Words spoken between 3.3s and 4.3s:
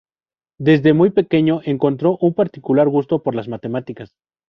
las matemáticas.